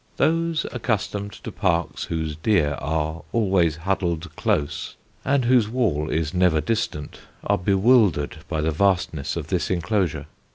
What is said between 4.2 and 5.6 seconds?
close and